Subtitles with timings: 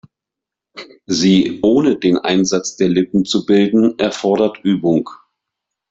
[1.05, 5.07] Sie ohne den Einsatz der Lippen zu bilden, erfordert Übung.